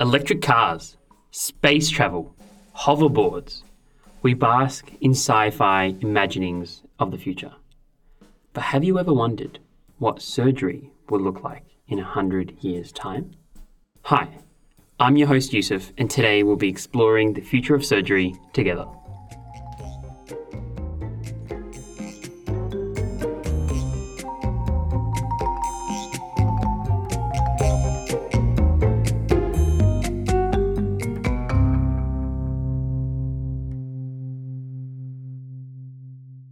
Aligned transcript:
electric 0.00 0.40
cars, 0.40 0.96
space 1.32 1.90
travel, 1.90 2.32
hoverboards. 2.76 3.62
We 4.22 4.32
bask 4.32 4.92
in 5.00 5.10
sci 5.10 5.50
fi 5.50 5.96
imaginings 6.00 6.82
of 7.00 7.10
the 7.10 7.18
future. 7.18 7.52
But 8.52 8.62
have 8.62 8.84
you 8.84 9.00
ever 9.00 9.12
wondered 9.12 9.58
what 9.98 10.22
surgery 10.22 10.92
will 11.08 11.20
look 11.20 11.42
like 11.42 11.64
in 11.88 11.98
a 11.98 12.04
hundred 12.04 12.56
years' 12.60 12.92
time? 12.92 13.32
Hi, 14.02 14.28
I'm 15.00 15.16
your 15.16 15.26
host 15.26 15.52
Yusuf, 15.52 15.92
and 15.98 16.08
today 16.08 16.44
we'll 16.44 16.54
be 16.54 16.68
exploring 16.68 17.32
the 17.32 17.40
future 17.40 17.74
of 17.74 17.84
surgery 17.84 18.36
together. 18.52 18.86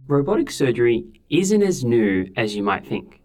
Robotic 0.07 0.49
surgery 0.49 1.05
isn't 1.29 1.63
as 1.63 1.83
new 1.83 2.31
as 2.37 2.55
you 2.55 2.63
might 2.63 2.85
think. 2.87 3.19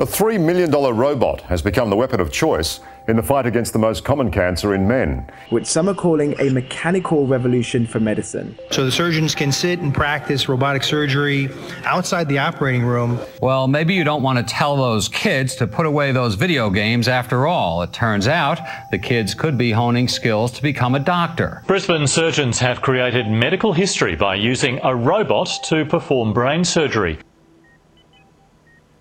A 0.00 0.06
$3 0.06 0.42
million 0.42 0.70
robot 0.70 1.42
has 1.42 1.60
become 1.60 1.90
the 1.90 1.96
weapon 1.96 2.20
of 2.20 2.32
choice 2.32 2.80
in 3.06 3.16
the 3.16 3.22
fight 3.22 3.44
against 3.44 3.74
the 3.74 3.78
most 3.78 4.02
common 4.02 4.30
cancer 4.30 4.74
in 4.74 4.88
men. 4.88 5.30
Which 5.50 5.66
some 5.66 5.90
are 5.90 5.94
calling 5.94 6.34
a 6.40 6.48
mechanical 6.48 7.26
revolution 7.26 7.86
for 7.86 8.00
medicine. 8.00 8.58
So 8.70 8.86
the 8.86 8.90
surgeons 8.90 9.34
can 9.34 9.52
sit 9.52 9.80
and 9.80 9.92
practice 9.92 10.48
robotic 10.48 10.84
surgery 10.84 11.50
outside 11.84 12.30
the 12.30 12.38
operating 12.38 12.82
room. 12.82 13.20
Well, 13.42 13.68
maybe 13.68 13.92
you 13.92 14.02
don't 14.02 14.22
want 14.22 14.38
to 14.38 14.54
tell 14.54 14.74
those 14.74 15.06
kids 15.06 15.54
to 15.56 15.66
put 15.66 15.84
away 15.84 16.12
those 16.12 16.34
video 16.34 16.70
games 16.70 17.06
after 17.06 17.46
all. 17.46 17.82
It 17.82 17.92
turns 17.92 18.26
out 18.26 18.58
the 18.90 18.98
kids 18.98 19.34
could 19.34 19.58
be 19.58 19.70
honing 19.70 20.08
skills 20.08 20.50
to 20.52 20.62
become 20.62 20.94
a 20.94 21.00
doctor. 21.00 21.62
Brisbane 21.66 22.06
surgeons 22.06 22.58
have 22.58 22.80
created 22.80 23.28
medical 23.28 23.74
history 23.74 24.16
by 24.16 24.36
using 24.36 24.80
a 24.82 24.96
robot 24.96 25.50
to 25.64 25.84
perform 25.84 26.32
brain 26.32 26.64
surgery. 26.64 27.18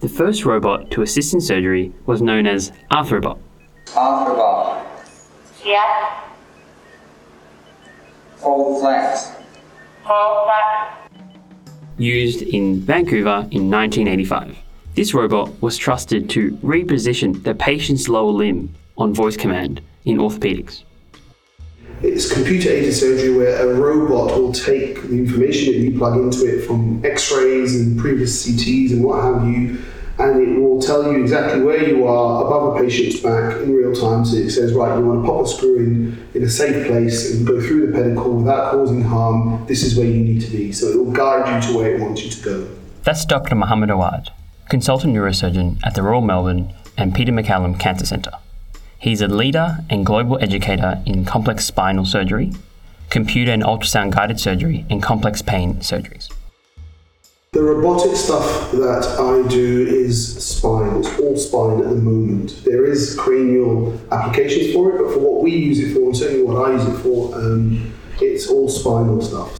The 0.01 0.07
first 0.07 0.45
robot 0.45 0.91
to 0.91 1.01
assist 1.01 1.33
in 1.33 1.41
surgery 1.41 1.91
was 2.05 2.21
known 2.21 2.47
as 2.47 2.71
Arthrobot. 2.89 3.37
Arthrobot. 3.87 4.85
Yes. 5.65 6.23
Fold 8.37 8.79
flat. 8.79 9.17
Fold 10.07 10.45
flat. 10.45 11.11
Used 11.97 12.43
in 12.43 12.79
Vancouver 12.79 13.45
in 13.51 13.69
1985. 13.69 14.57
This 14.95 15.13
robot 15.13 15.61
was 15.61 15.75
trusted 15.75 16.29
to 16.29 16.51
reposition 16.63 17.43
the 17.43 17.53
patient's 17.53 18.07
lower 18.07 18.31
limb 18.31 18.73
on 18.97 19.13
voice 19.13 19.35
command 19.35 19.81
in 20.05 20.17
orthopedics. 20.17 20.83
It's 22.01 22.31
computer 22.31 22.69
aided 22.69 22.93
surgery 22.93 23.35
where 23.35 23.69
a 23.69 23.73
robot 23.73 24.37
will 24.39 24.53
take 24.53 25.01
the 25.03 25.17
information 25.17 25.73
that 25.73 25.79
you 25.79 25.97
plug 25.97 26.17
into 26.17 26.45
it 26.45 26.65
from 26.65 27.03
x 27.05 27.31
rays 27.31 27.79
and 27.79 27.99
previous 27.99 28.45
CTs 28.45 28.91
and 28.91 29.03
what 29.03 29.21
have 29.21 29.47
you, 29.47 29.81
and 30.17 30.41
it 30.41 30.59
will 30.59 30.81
tell 30.81 31.11
you 31.11 31.21
exactly 31.21 31.61
where 31.61 31.87
you 31.87 32.07
are 32.07 32.45
above 32.45 32.75
a 32.75 32.79
patient's 32.79 33.19
back 33.19 33.57
in 33.61 33.73
real 33.73 33.93
time. 33.93 34.23
So 34.23 34.37
it 34.37 34.49
says, 34.49 34.73
right, 34.73 34.97
you 34.97 35.05
want 35.05 35.25
to 35.25 35.29
pop 35.29 35.45
a 35.45 35.47
screw 35.47 35.77
in 35.77 36.29
in 36.33 36.43
a 36.43 36.49
safe 36.49 36.87
place 36.87 37.33
and 37.33 37.45
go 37.45 37.59
through 37.59 37.87
the 37.87 37.93
pedicle 37.93 38.31
without 38.33 38.71
causing 38.71 39.01
harm. 39.01 39.65
This 39.67 39.83
is 39.83 39.97
where 39.97 40.07
you 40.07 40.21
need 40.23 40.41
to 40.41 40.51
be. 40.51 40.71
So 40.71 40.87
it 40.87 40.97
will 40.97 41.11
guide 41.11 41.63
you 41.63 41.69
to 41.69 41.77
where 41.77 41.95
it 41.95 42.01
wants 42.01 42.23
you 42.23 42.29
to 42.31 42.41
go. 42.43 42.75
That's 43.03 43.25
Dr. 43.25 43.55
Mohammed 43.55 43.89
Awad, 43.89 44.31
consultant 44.69 45.13
neurosurgeon 45.13 45.79
at 45.83 45.95
the 45.95 46.03
Royal 46.03 46.21
Melbourne 46.21 46.73
and 46.97 47.13
Peter 47.13 47.31
MacCallum 47.31 47.79
Cancer 47.79 48.05
Centre. 48.05 48.31
He's 48.99 49.21
a 49.21 49.29
leader 49.29 49.77
and 49.89 50.05
global 50.05 50.37
educator 50.41 51.01
in 51.05 51.23
complex 51.23 51.63
spinal 51.63 52.05
surgery, 52.05 52.51
computer 53.09 53.53
and 53.53 53.63
ultrasound 53.63 54.13
guided 54.13 54.41
surgery, 54.41 54.85
and 54.89 55.01
complex 55.01 55.41
pain 55.41 55.75
surgeries. 55.75 56.29
The 57.53 57.63
robotic 57.63 58.17
stuff 58.17 58.71
that 58.73 59.15
I 59.17 59.47
do 59.47 59.87
is 59.87 60.43
spine. 60.45 60.97
It's 60.97 61.17
all 61.17 61.37
spine 61.37 61.79
at 61.79 61.89
the 61.89 61.95
moment. 61.95 62.61
There 62.65 62.85
is 62.85 63.15
cranial 63.15 63.97
applications 64.11 64.73
for 64.73 64.91
it, 64.91 64.97
but 65.01 65.13
for 65.13 65.19
what 65.19 65.43
we 65.43 65.51
use 65.51 65.79
it 65.79 65.93
for, 65.93 66.01
and 66.01 66.17
certainly 66.17 66.43
what 66.43 66.69
I 66.69 66.73
use 66.73 66.85
it 66.85 67.01
for, 67.01 67.33
um, 67.35 67.93
it's 68.19 68.49
all 68.49 68.67
spinal 68.67 69.21
stuff. 69.21 69.57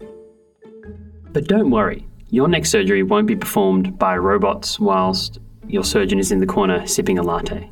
But 1.32 1.48
don't 1.48 1.72
worry, 1.72 2.06
your 2.30 2.50
next 2.50 2.72
surgery 2.72 3.04
won't 3.04 3.26
be 3.26 3.38
performed 3.38 3.98
by 3.98 4.18
robots 4.18 4.82
whilst 4.82 5.40
your 5.66 5.86
surgeon 5.86 6.20
is 6.20 6.34
in 6.34 6.40
the 6.40 6.46
corner 6.46 6.86
sipping 6.86 7.18
a 7.18 7.24
latte. 7.24 7.70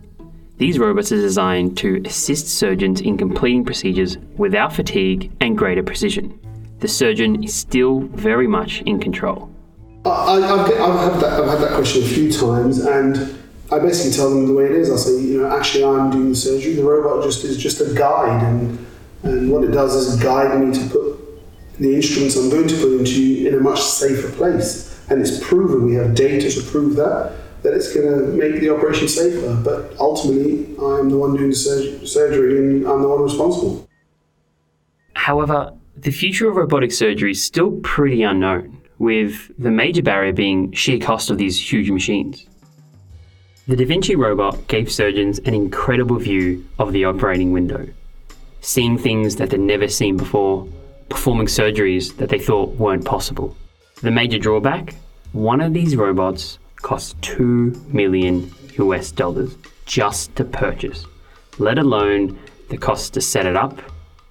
These 0.58 0.80
robots 0.80 1.12
are 1.12 1.22
designed 1.22 1.78
to 1.78 2.02
assist 2.04 2.48
surgeons 2.48 3.00
in 3.00 3.16
completing 3.16 3.64
procedures 3.64 4.18
without 4.38 4.74
fatigue 4.74 5.32
and 5.40 5.56
greater 5.56 5.84
precision. 5.84 6.40
The 6.80 6.88
surgeon 6.88 7.44
is 7.44 7.54
still 7.54 8.00
very 8.00 8.48
much 8.48 8.82
in 8.82 9.00
control. 9.00 9.52
I, 10.04 10.40
have 10.40 10.68
had 10.68 11.22
that, 11.22 11.40
I've 11.42 11.50
had 11.50 11.60
that 11.60 11.76
question 11.76 12.02
a 12.02 12.08
few 12.08 12.32
times, 12.32 12.80
and 12.80 13.38
I 13.72 13.78
basically 13.78 14.18
tell 14.18 14.32
them 14.32 14.48
the 14.48 14.54
way 14.54 14.66
it 14.66 14.72
is. 14.72 14.92
I 14.92 14.96
say, 14.96 15.22
you 15.22 15.42
know, 15.42 15.56
actually, 15.56 15.84
I'm 15.84 16.10
doing 16.10 16.30
the 16.30 16.36
surgery. 16.36 16.74
The 16.74 16.84
robot 16.84 17.24
just 17.24 17.44
is 17.44 17.58
just 17.58 17.82
a 17.82 17.94
guide, 17.94 18.42
and 18.44 18.86
and 19.24 19.52
what 19.52 19.64
it 19.64 19.72
does 19.72 19.96
is 19.96 20.22
guide 20.22 20.60
me 20.60 20.74
to 20.74 20.90
put 20.90 21.80
the 21.80 21.96
instruments 21.96 22.36
I'm 22.36 22.50
going 22.50 22.68
to 22.68 22.76
put 22.76 22.94
into 22.94 23.22
you 23.22 23.50
in 23.50 23.56
a 23.56 23.60
much 23.60 23.82
safer 23.82 24.32
place. 24.32 25.00
And 25.10 25.22
it's 25.22 25.40
proven. 25.46 25.86
We 25.86 25.96
have 25.96 26.16
data 26.16 26.50
to 26.50 26.62
prove 26.70 26.96
that 26.96 27.34
that 27.68 27.76
it's 27.76 27.94
going 27.94 28.08
to 28.08 28.28
make 28.28 28.62
the 28.62 28.70
operation 28.70 29.10
safer. 29.10 29.54
But 29.56 29.94
ultimately, 30.00 30.66
I'm 30.82 31.10
the 31.10 31.18
one 31.18 31.36
doing 31.36 31.50
the 31.50 31.56
surgery 32.06 32.58
and 32.60 32.88
I'm 32.88 33.02
the 33.02 33.10
one 33.10 33.22
responsible. 33.22 33.88
However, 35.14 35.74
the 35.98 36.12
future 36.12 36.50
of 36.50 36.56
robotic 36.56 36.94
surgery 36.94 37.32
is 37.32 37.44
still 37.44 37.72
pretty 37.84 38.24
unknown, 38.24 38.82
with 39.00 39.52
the 39.60 39.72
major 39.72 40.02
barrier 40.02 40.32
being 40.32 40.72
sheer 40.72 40.98
cost 40.98 41.30
of 41.30 41.38
these 41.38 41.60
huge 41.60 41.92
machines. 41.92 42.48
The 43.68 43.76
Da 43.76 43.86
Vinci 43.86 44.16
robot 44.16 44.68
gave 44.70 44.90
surgeons 44.90 45.40
an 45.40 45.54
incredible 45.54 46.20
view 46.20 46.66
of 46.80 46.94
the 46.94 47.04
operating 47.04 47.52
window, 47.52 47.86
seeing 48.62 48.98
things 48.98 49.36
that 49.36 49.50
they'd 49.50 49.60
never 49.60 49.90
seen 49.90 50.16
before, 50.16 50.66
performing 51.10 51.48
surgeries 51.48 52.16
that 52.16 52.30
they 52.30 52.40
thought 52.40 52.76
weren't 52.76 53.04
possible. 53.04 53.58
The 54.02 54.12
major 54.12 54.40
drawback 54.40 54.96
one 55.34 55.60
of 55.60 55.74
these 55.74 55.96
robots 55.96 56.58
costs 56.82 57.16
2 57.22 57.88
million 57.88 58.52
US 58.80 59.12
dollars 59.12 59.56
just 59.86 60.36
to 60.36 60.44
purchase, 60.44 61.06
let 61.58 61.78
alone 61.78 62.40
the 62.70 62.78
cost 62.78 63.14
to 63.14 63.22
set 63.22 63.46
it 63.46 63.56
up, 63.56 63.80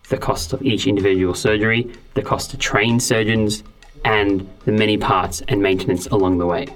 the 0.08 0.18
cost 0.18 0.52
of 0.52 0.62
each 0.62 0.86
individual 0.86 1.34
surgery, 1.34 1.90
the 2.14 2.22
cost 2.22 2.50
to 2.50 2.56
train 2.56 3.00
surgeons, 3.00 3.62
and 4.04 4.48
the 4.64 4.72
many 4.72 4.96
parts 4.96 5.42
and 5.48 5.60
maintenance 5.60 6.06
along 6.08 6.38
the 6.38 6.46
way. 6.46 6.66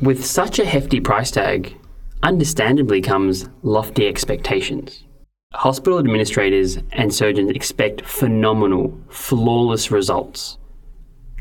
With 0.00 0.24
such 0.24 0.58
a 0.58 0.64
hefty 0.64 1.00
price 1.00 1.30
tag, 1.30 1.76
understandably 2.22 3.00
comes 3.00 3.48
lofty 3.62 4.06
expectations. 4.06 5.04
Hospital 5.54 5.98
administrators 5.98 6.78
and 6.92 7.12
surgeons 7.12 7.50
expect 7.50 8.04
phenomenal, 8.04 8.98
flawless 9.08 9.90
results 9.90 10.58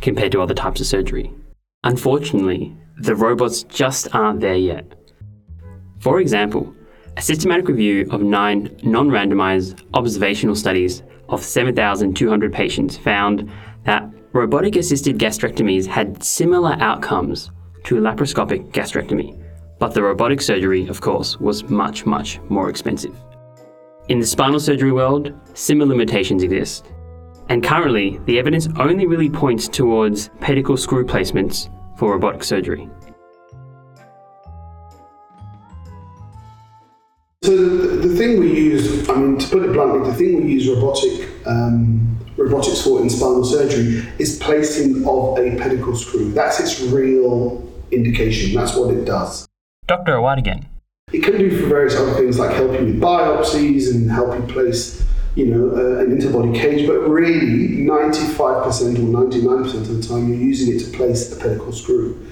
compared 0.02 0.32
to 0.32 0.42
other 0.42 0.54
types 0.54 0.80
of 0.80 0.88
surgery. 0.88 1.32
Unfortunately, 1.88 2.76
the 2.98 3.16
robots 3.16 3.64
just 3.64 4.14
aren't 4.14 4.42
there 4.42 4.58
yet. 4.58 4.94
For 6.02 6.20
example, 6.20 6.76
a 7.16 7.22
systematic 7.22 7.70
review 7.70 8.10
of 8.12 8.22
nine 8.22 8.78
non 8.84 9.08
randomized 9.08 9.86
observational 9.94 10.54
studies 10.54 11.04
of 11.30 11.42
7,200 11.42 12.52
patients 12.52 12.98
found 12.98 13.50
that 13.86 14.04
robotic 14.34 14.76
assisted 14.76 15.18
gastrectomies 15.18 15.88
had 15.88 16.22
similar 16.22 16.74
outcomes 16.82 17.52
to 17.86 17.96
laparoscopic 17.96 18.70
gastrectomy, 18.74 19.42
but 19.80 19.94
the 19.94 20.04
robotic 20.04 20.42
surgery, 20.42 20.90
of 20.90 21.00
course, 21.00 21.40
was 21.40 21.64
much, 21.70 22.06
much 22.06 22.42
more 22.50 22.70
expensive. 22.70 23.16
In 24.10 24.20
the 24.20 24.26
spinal 24.26 24.60
surgery 24.60 24.92
world, 24.92 25.32
similar 25.54 25.88
limitations 25.88 26.44
exist, 26.44 26.92
and 27.48 27.64
currently, 27.64 28.20
the 28.26 28.40
evidence 28.40 28.68
only 28.78 29.06
really 29.08 29.30
points 29.30 29.70
towards 29.70 30.32
pedicle 30.42 30.76
screw 30.76 31.06
placements 31.06 31.70
for 31.98 32.12
robotic 32.12 32.44
surgery. 32.44 32.90
So 37.44 37.56
the, 37.56 38.08
the 38.08 38.16
thing 38.16 38.40
we 38.40 38.54
use, 38.54 39.08
I 39.10 39.16
mean, 39.16 39.38
to 39.38 39.48
put 39.48 39.64
it 39.64 39.74
bluntly, 39.74 40.10
the 40.10 40.16
thing 40.16 40.44
we 40.44 40.52
use 40.54 40.68
robotic 40.68 41.30
um, 41.46 42.18
robotics 42.36 42.82
for 42.82 43.02
in 43.02 43.10
spinal 43.10 43.44
surgery 43.44 44.06
is 44.20 44.38
placing 44.40 45.08
of 45.08 45.38
a 45.38 45.58
pedicle 45.58 45.96
screw. 45.96 46.32
That's 46.34 46.60
its 46.60 46.82
real 46.82 47.68
indication. 47.92 48.54
That's 48.54 48.76
what 48.76 48.94
it 48.94 49.06
does. 49.06 49.48
Dr. 49.88 50.16
Awad 50.16 50.40
again. 50.40 50.68
It 51.14 51.24
can 51.24 51.38
do 51.38 51.62
for 51.62 51.68
various 51.68 51.96
other 51.96 52.14
things 52.16 52.38
like 52.38 52.52
help 52.52 52.74
you 52.74 52.86
with 52.86 53.00
biopsies 53.00 53.90
and 53.90 54.12
help 54.12 54.38
you 54.38 54.54
place 54.54 55.06
you 55.38 55.46
know, 55.46 55.70
uh, 55.70 56.00
an 56.00 56.18
interbody 56.18 56.60
cage, 56.60 56.88
but 56.88 56.98
really 57.02 57.86
95% 57.86 58.40
or 58.40 59.30
99% 59.30 59.74
of 59.76 59.88
the 59.88 60.02
time 60.02 60.30
you're 60.30 60.42
using 60.42 60.76
it 60.76 60.80
to 60.80 60.98
place 60.98 61.32
a 61.32 61.40
pedicle 61.40 61.72
screw. 61.72 62.28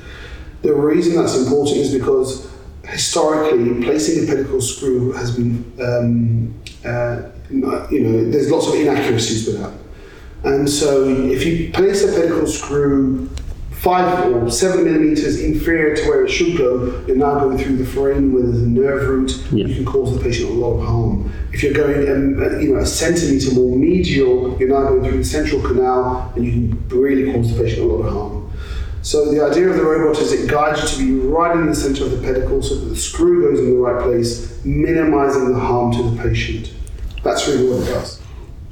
The 0.63 0.74
reason 0.74 1.16
that's 1.16 1.38
important 1.38 1.78
is 1.78 1.94
because 1.94 2.52
historically, 2.84 3.84
placing 3.84 4.24
a 4.24 4.28
pedicle 4.28 4.60
screw 4.60 5.12
has 5.12 5.38
been, 5.38 5.72
um, 5.80 6.60
uh, 6.84 7.30
you 7.52 8.02
know, 8.02 8.31
there's 8.31 8.50
lots 8.50 8.69
of 8.69 8.74
inaccuracies 8.74 9.46
with 9.46 9.60
that. 9.60 9.74
And 10.44 10.68
so 10.68 11.08
if 11.08 11.46
you 11.46 11.72
place 11.74 12.04
a 12.04 12.08
pedicle 12.08 12.48
screw 12.48 13.30
five 13.86 14.34
or 14.34 14.50
seven 14.50 14.84
millimeters 14.84 15.40
inferior 15.40 15.96
to 15.96 16.10
where 16.10 16.26
it 16.26 16.30
should 16.32 16.58
go, 16.58 17.06
you're 17.06 17.16
now 17.16 17.38
going 17.38 17.56
through 17.56 17.78
the 17.78 17.86
foramen 17.86 18.34
where 18.34 18.42
there's 18.42 18.64
a 18.64 18.68
nerve 18.68 19.08
root. 19.08 19.32
Yeah. 19.52 19.68
You 19.68 19.76
can 19.76 19.86
cause 19.86 20.18
the 20.18 20.24
patient 20.24 20.50
a 20.50 20.54
lot 20.54 20.80
of 20.80 20.88
harm. 20.88 21.32
If 21.54 21.62
you're 21.62 21.72
going, 21.72 22.10
um, 22.10 22.44
uh, 22.44 22.58
you 22.58 22.74
know, 22.74 22.80
a 22.80 22.86
centimeter 22.86 23.54
more 23.54 23.78
medial, 23.78 24.58
you're 24.58 24.70
now 24.70 24.90
going 24.90 25.04
through 25.04 25.20
the 25.20 25.24
central 25.24 25.62
canal, 25.62 26.34
and 26.36 26.44
you 26.44 26.52
can 26.52 26.90
really 26.90 27.32
cause 27.32 27.56
the 27.56 27.64
patient 27.64 27.84
a 27.84 27.86
lot 27.86 28.08
of 28.08 28.12
harm. 28.12 28.52
So 29.04 29.32
the 29.32 29.46
idea 29.46 29.70
of 29.70 29.76
the 29.76 29.84
robot 29.84 30.20
is 30.20 30.32
it 30.32 30.50
guides 30.50 30.82
you 30.82 30.88
to 30.88 30.98
be 31.06 31.28
right 31.28 31.56
in 31.56 31.68
the 31.68 31.76
center 31.76 32.06
of 32.06 32.10
the 32.10 32.18
pedicle, 32.18 32.64
so 32.64 32.74
that 32.80 32.86
the 32.88 32.96
screw 32.96 33.44
goes 33.44 33.60
in 33.60 33.70
the 33.70 33.78
right 33.78 34.04
place, 34.04 34.66
minimizing 34.66 35.54
the 35.54 35.60
harm 35.60 35.92
to 35.94 36.10
the 36.10 36.24
patient. 36.24 36.74
That's 37.24 37.48
really 37.48 37.70
what 37.70 37.88
it 37.88 37.92
does. 37.94 38.20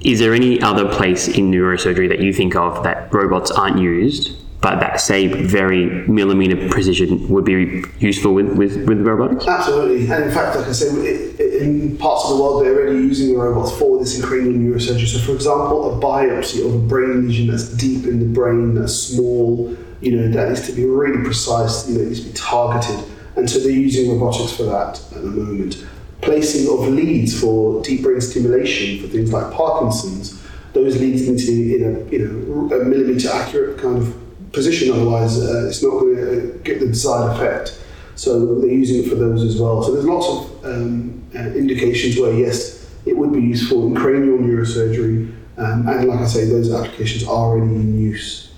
Is 0.02 0.18
there 0.18 0.34
any 0.34 0.60
other 0.60 0.92
place 0.92 1.28
in 1.28 1.52
neurosurgery 1.52 2.10
that 2.10 2.20
you 2.20 2.34
think 2.34 2.56
of 2.56 2.84
that 2.84 3.14
robots 3.14 3.52
aren't 3.52 3.78
used, 3.78 4.43
but 4.64 4.80
that 4.80 5.02
same 5.02 5.46
very 5.46 6.08
millimeter 6.08 6.70
precision 6.70 7.28
would 7.28 7.44
be 7.44 7.84
useful 8.00 8.34
with, 8.34 8.48
with, 8.58 8.88
with 8.88 9.02
robotics? 9.02 9.46
Absolutely, 9.46 10.10
and 10.10 10.24
in 10.24 10.32
fact, 10.32 10.56
like 10.56 10.68
I 10.68 10.72
say, 10.72 10.88
it, 10.88 11.38
it, 11.38 11.62
in 11.62 11.98
parts 11.98 12.24
of 12.24 12.38
the 12.38 12.42
world 12.42 12.64
they're 12.64 12.74
already 12.74 12.96
using 13.00 13.34
the 13.34 13.40
robots 13.40 13.78
for 13.78 14.00
this 14.00 14.18
in 14.18 14.26
cranial 14.26 14.54
neurosurgery. 14.54 15.06
So, 15.06 15.20
for 15.20 15.34
example, 15.34 15.98
a 15.98 16.02
biopsy 16.02 16.66
of 16.66 16.74
a 16.74 16.78
brain 16.78 17.28
lesion 17.28 17.48
that's 17.48 17.68
deep 17.74 18.06
in 18.06 18.20
the 18.20 18.26
brain, 18.26 18.74
that's 18.74 18.94
small, 18.94 19.76
you 20.00 20.16
know, 20.16 20.30
that 20.30 20.48
needs 20.48 20.66
to 20.68 20.72
be 20.72 20.86
really 20.86 21.22
precise. 21.26 21.90
You 21.90 21.98
know, 21.98 22.04
it 22.04 22.08
needs 22.08 22.22
to 22.22 22.28
be 22.28 22.34
targeted, 22.34 23.04
and 23.36 23.50
so 23.50 23.60
they're 23.60 23.70
using 23.70 24.18
robotics 24.18 24.56
for 24.56 24.64
that 24.64 24.98
at 25.14 25.22
the 25.24 25.30
moment. 25.30 25.86
Placing 26.22 26.72
of 26.72 26.88
leads 26.88 27.38
for 27.38 27.84
deep 27.84 28.02
brain 28.02 28.22
stimulation 28.22 29.02
for 29.02 29.10
things 29.10 29.34
like 29.34 29.52
Parkinson's. 29.52 30.42
Those 30.72 30.98
leads 31.02 31.28
need 31.28 31.38
to 31.40 31.46
be 31.48 31.76
in 31.76 31.84
a 31.84 32.10
you 32.10 32.20
know 32.26 32.78
a 32.78 32.86
millimeter 32.86 33.30
accurate 33.30 33.78
kind 33.78 33.98
of 33.98 34.23
position, 34.54 34.94
otherwise 34.94 35.40
uh, 35.40 35.68
it's 35.68 35.84
not 35.84 35.92
going 35.92 36.16
to 36.16 36.60
get 36.64 36.80
the 36.80 36.88
desired 36.88 37.36
effect. 37.36 37.80
So 38.16 38.60
they're 38.60 38.70
using 38.70 39.04
it 39.04 39.10
for 39.10 39.16
those 39.16 39.44
as 39.44 39.60
well. 39.60 39.82
So 39.84 39.94
there's 39.94 40.06
lots 40.06 40.28
of 40.28 40.66
um, 40.66 41.24
uh, 41.36 41.40
indications 41.40 42.18
where 42.20 42.34
yes, 42.34 42.90
it 43.06 43.18
would 43.18 43.34
be 43.34 43.42
useful 43.42 43.88
in 43.88 43.96
cranial 43.96 44.38
neurosurgery, 44.38 45.36
um, 45.58 45.88
and 45.88 46.08
like 46.08 46.20
I 46.20 46.28
say, 46.28 46.46
those 46.46 46.72
applications 46.72 47.24
are 47.24 47.36
already 47.36 47.76
in 47.76 48.00
use. 48.00 48.52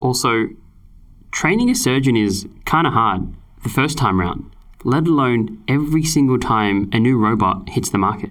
Also, 0.00 0.48
training 1.30 1.70
a 1.70 1.74
surgeon 1.74 2.16
is 2.16 2.46
kind 2.64 2.86
of 2.86 2.92
hard 2.92 3.32
the 3.62 3.68
first 3.68 3.98
time 3.98 4.18
round, 4.18 4.50
let 4.84 5.06
alone 5.06 5.62
every 5.68 6.04
single 6.04 6.38
time 6.38 6.88
a 6.92 6.98
new 6.98 7.18
robot 7.18 7.68
hits 7.68 7.90
the 7.90 7.98
market. 7.98 8.30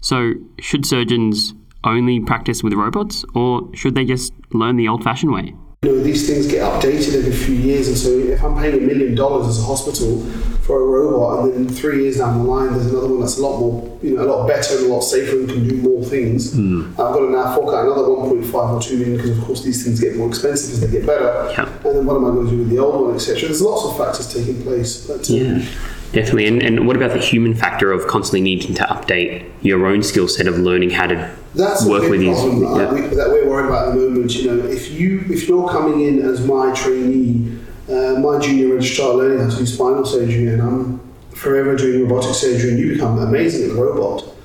So, 0.00 0.34
should 0.60 0.86
surgeons 0.86 1.54
only 1.84 2.20
practice 2.20 2.62
with 2.62 2.74
robots, 2.74 3.24
or 3.34 3.68
should 3.74 3.94
they 3.94 4.04
just 4.04 4.32
learn 4.52 4.76
the 4.76 4.88
old 4.88 5.02
fashioned 5.02 5.32
way? 5.32 5.54
You 5.86 5.92
know, 5.92 6.02
these 6.02 6.26
things 6.26 6.48
get 6.48 6.62
updated 6.62 7.16
every 7.16 7.32
few 7.32 7.54
years, 7.54 7.86
and 7.86 7.96
so 7.96 8.08
if 8.08 8.42
I'm 8.42 8.56
paying 8.56 8.74
a 8.74 8.80
million 8.80 9.14
dollars 9.14 9.46
as 9.46 9.62
a 9.62 9.66
hospital 9.66 10.20
for 10.62 10.82
a 10.82 10.84
robot, 10.84 11.44
and 11.44 11.68
then 11.68 11.68
three 11.72 12.02
years 12.02 12.16
down 12.16 12.38
the 12.38 12.44
line, 12.44 12.72
there's 12.72 12.86
another 12.86 13.06
one 13.06 13.20
that's 13.20 13.38
a 13.38 13.42
lot 13.42 13.60
more, 13.60 13.98
you 14.02 14.16
know, 14.16 14.24
a 14.24 14.26
lot 14.26 14.48
better 14.48 14.76
and 14.78 14.86
a 14.86 14.88
lot 14.92 15.02
safer 15.02 15.36
and 15.36 15.48
can 15.48 15.68
do 15.68 15.76
more 15.76 16.02
things. 16.04 16.58
I've 16.58 16.96
got 16.96 17.18
to 17.20 17.30
now 17.30 17.54
fork 17.54 17.72
out 17.72 17.84
another 17.84 18.02
1.5 18.02 18.52
or 18.52 18.82
2 18.82 18.98
million 18.98 19.16
because, 19.16 19.38
of 19.38 19.44
course, 19.44 19.62
these 19.62 19.84
things 19.84 20.00
get 20.00 20.16
more 20.16 20.28
expensive 20.28 20.72
as 20.72 20.80
they 20.80 20.90
get 20.90 21.06
better. 21.06 21.52
Yeah. 21.52 21.68
And 21.84 21.98
then 21.98 22.04
what 22.04 22.16
am 22.16 22.24
I 22.24 22.30
going 22.30 22.46
to 22.46 22.50
do 22.50 22.58
with 22.58 22.70
the 22.70 22.78
old 22.80 23.06
one, 23.06 23.14
etc. 23.14 23.42
There's 23.42 23.62
lots 23.62 23.84
of 23.84 23.96
factors 23.96 24.34
taking 24.34 24.60
place. 24.64 25.06
But, 25.06 25.30
um, 25.30 25.36
Yeah, 25.36 25.68
definitely. 26.12 26.46
And, 26.46 26.62
and 26.62 26.86
what 26.86 26.96
about 26.96 27.12
the 27.12 27.18
human 27.18 27.54
factor 27.54 27.92
of 27.92 28.06
constantly 28.06 28.40
needing 28.40 28.74
to 28.74 28.82
update 28.84 29.48
your 29.62 29.86
own 29.86 30.02
skill 30.02 30.28
set 30.28 30.46
of 30.46 30.58
learning 30.58 30.90
how 30.90 31.06
to 31.06 31.36
That's 31.54 31.84
work 31.86 32.08
with 32.08 32.20
these? 32.20 32.38
problem 32.38 32.62
yeah. 32.62 32.92
we, 32.92 33.00
that 33.14 33.28
we're 33.30 33.48
worried 33.48 33.66
about 33.66 33.88
at 33.88 33.94
the 33.94 34.00
moment. 34.00 34.34
You 34.34 34.54
know, 34.54 34.66
if 34.66 34.92
you 34.92 35.24
if 35.28 35.48
you're 35.48 35.68
coming 35.68 36.00
in 36.02 36.20
as 36.20 36.46
my 36.46 36.72
trainee, 36.74 37.58
uh, 37.88 38.20
my 38.20 38.38
junior 38.38 38.74
registrar 38.74 39.14
learning 39.14 39.38
how 39.38 39.50
to 39.50 39.56
do 39.56 39.66
spinal 39.66 40.04
surgery, 40.04 40.48
and 40.48 40.62
I'm 40.62 41.00
forever 41.30 41.76
doing 41.76 42.02
robotic 42.02 42.34
surgery, 42.34 42.70
and 42.70 42.78
you 42.78 42.94
become 42.94 43.18
amazing 43.18 43.70
at 43.70 43.76
the 43.76 43.82
robot. 43.82 44.35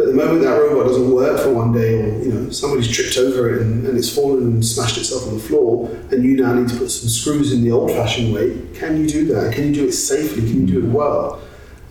But 0.00 0.06
the 0.06 0.14
moment 0.14 0.40
that 0.40 0.58
robot 0.58 0.86
doesn't 0.86 1.10
work 1.10 1.38
for 1.40 1.52
one 1.52 1.72
day, 1.72 2.00
or 2.00 2.22
you 2.22 2.32
know 2.32 2.48
somebody's 2.48 2.88
tripped 2.90 3.18
over 3.18 3.54
it 3.54 3.60
and, 3.60 3.86
and 3.86 3.98
it's 3.98 4.08
fallen 4.08 4.44
and 4.44 4.64
smashed 4.64 4.96
itself 4.96 5.28
on 5.28 5.34
the 5.34 5.40
floor, 5.40 5.90
and 6.10 6.24
you 6.24 6.38
now 6.38 6.54
need 6.54 6.70
to 6.70 6.78
put 6.78 6.90
some 6.90 7.10
screws 7.10 7.52
in 7.52 7.62
the 7.62 7.70
old-fashioned 7.70 8.32
way, 8.32 8.66
can 8.72 8.98
you 8.98 9.06
do 9.06 9.26
that? 9.26 9.52
Can 9.52 9.66
you 9.66 9.74
do 9.74 9.88
it 9.88 9.92
safely? 9.92 10.40
Can 10.40 10.66
you 10.66 10.80
do 10.80 10.86
it 10.86 10.90
well? 10.90 11.42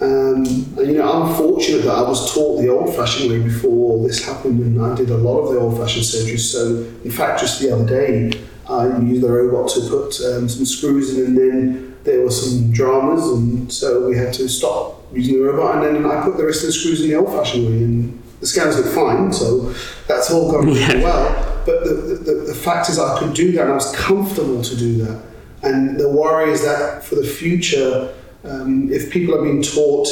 Um, 0.02 0.44
and 0.80 0.88
you 0.88 0.94
know, 0.94 1.08
I'm 1.08 1.36
fortunate 1.36 1.84
that 1.84 1.94
I 1.94 2.02
was 2.02 2.34
taught 2.34 2.60
the 2.60 2.70
old-fashioned 2.70 3.30
way 3.30 3.44
before 3.44 4.02
this 4.08 4.26
happened, 4.26 4.60
and 4.60 4.84
I 4.84 4.96
did 4.96 5.12
a 5.12 5.18
lot 5.18 5.42
of 5.42 5.54
the 5.54 5.60
old-fashioned 5.60 6.04
surgeries. 6.04 6.52
So, 6.52 6.78
in 7.04 7.12
fact, 7.12 7.42
just 7.42 7.62
the 7.62 7.72
other 7.72 7.86
day, 7.86 8.32
I 8.68 8.88
used 9.04 9.22
the 9.22 9.32
robot 9.32 9.70
to 9.76 9.82
put 9.82 10.20
um, 10.22 10.50
some 10.50 10.66
screws 10.66 11.16
in, 11.16 11.28
and 11.28 11.38
then 11.38 11.88
there 12.10 12.22
were 12.22 12.32
some 12.32 12.72
dramas, 12.72 13.24
and 13.36 13.72
so 13.72 14.08
we 14.08 14.18
had 14.18 14.34
to 14.34 14.48
stop 14.48 15.02
using 15.14 15.36
the 15.38 15.44
robot, 15.44 15.84
and 15.86 15.96
then 15.96 16.06
I 16.12 16.24
put 16.24 16.38
the 16.38 16.46
rest 16.46 16.62
of 16.64 16.68
the 16.68 16.74
screws 16.74 17.02
in 17.02 17.10
the 17.10 17.16
old-fashioned 17.16 17.66
way, 17.66 17.78
and 17.84 18.24
the 18.42 18.48
scans 18.48 18.78
look 18.78 18.88
fine, 18.94 19.32
so 19.34 19.74
that's 20.08 20.32
all 20.32 20.52
gone 20.52 20.66
really 20.66 20.80
Yeah. 20.82 21.04
well. 21.04 21.64
But 21.66 21.84
the, 21.84 21.94
the, 22.28 22.34
the 22.48 22.56
fact 22.56 22.90
is, 22.90 22.98
I 23.00 23.20
could 23.20 23.34
do 23.34 23.52
that, 23.54 23.64
and 23.64 23.72
I 23.72 23.76
was 23.76 23.94
comfortable 23.96 24.62
to 24.62 24.76
do 24.76 25.04
that. 25.06 25.22
And 25.62 26.00
the 26.00 26.10
worry 26.10 26.52
is 26.52 26.62
that 26.64 27.04
for 27.04 27.16
the 27.16 27.28
future, 27.42 28.14
um, 28.46 28.90
if 28.92 29.12
people 29.12 29.36
are 29.36 29.44
being 29.44 29.62
taught 29.62 30.08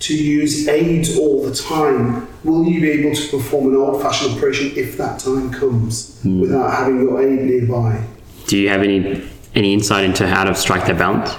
to 0.00 0.14
use 0.14 0.68
aids 0.68 1.18
all 1.18 1.42
the 1.44 1.54
time, 1.54 2.28
will 2.44 2.64
you 2.64 2.80
be 2.80 2.90
able 2.90 3.14
to 3.14 3.28
perform 3.36 3.68
an 3.68 3.76
old-fashioned 3.76 4.36
operation 4.36 4.72
if 4.76 4.96
that 4.98 5.18
time 5.18 5.50
comes 5.52 6.20
without 6.24 6.70
having 6.72 7.00
your 7.00 7.20
aid 7.22 7.40
nearby? 7.50 8.02
Do 8.46 8.58
you 8.58 8.68
have 8.68 8.82
any 8.82 9.00
any 9.54 9.72
insight 9.72 10.04
into 10.04 10.26
how 10.26 10.44
to 10.44 10.54
strike 10.54 10.86
that 10.86 10.98
balance? 10.98 11.30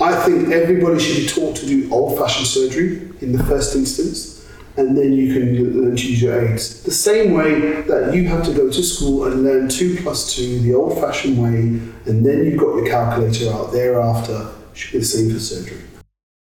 I 0.00 0.14
think 0.24 0.50
everybody 0.50 0.98
should 0.98 1.16
be 1.22 1.28
taught 1.28 1.56
to 1.56 1.66
do 1.66 1.88
old-fashioned 1.92 2.46
surgery 2.46 3.10
in 3.20 3.32
the 3.32 3.42
first 3.44 3.76
instance, 3.76 4.48
and 4.76 4.96
then 4.96 5.12
you 5.12 5.32
can 5.32 5.80
learn 5.80 5.96
to 5.96 6.08
use 6.08 6.22
your 6.22 6.40
aids. 6.40 6.82
The 6.82 6.90
same 6.90 7.34
way 7.34 7.82
that 7.82 8.14
you 8.14 8.26
have 8.28 8.44
to 8.46 8.52
go 8.52 8.68
to 8.70 8.82
school 8.82 9.26
and 9.26 9.44
learn 9.44 9.68
two 9.68 9.96
plus 10.02 10.34
two 10.34 10.58
the 10.60 10.74
old-fashioned 10.74 11.40
way, 11.40 11.80
and 12.06 12.26
then 12.26 12.44
you've 12.44 12.58
got 12.58 12.74
your 12.76 12.86
calculator 12.86 13.52
out 13.52 13.70
thereafter. 13.72 14.48
Should 14.74 14.92
be 14.92 14.98
the 14.98 15.04
same 15.04 15.30
for 15.30 15.38
surgery. 15.38 15.82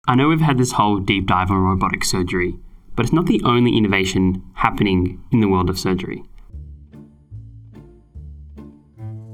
I 0.07 0.15
know 0.15 0.29
we've 0.29 0.39
had 0.39 0.57
this 0.57 0.73
whole 0.73 0.99
deep 0.99 1.27
dive 1.27 1.51
on 1.51 1.57
robotic 1.57 2.05
surgery, 2.05 2.57
but 2.95 3.05
it's 3.05 3.13
not 3.13 3.25
the 3.25 3.41
only 3.43 3.75
innovation 3.75 4.43
happening 4.53 5.21
in 5.31 5.39
the 5.39 5.47
world 5.47 5.69
of 5.69 5.79
surgery. 5.79 6.23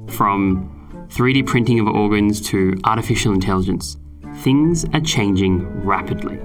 From 0.08 0.75
3D 1.09 1.45
printing 1.45 1.79
of 1.79 1.88
organs 1.88 2.41
to 2.50 2.77
artificial 2.83 3.33
intelligence, 3.33 3.97
things 4.38 4.85
are 4.93 5.01
changing 5.01 5.63
rapidly. 5.83 6.39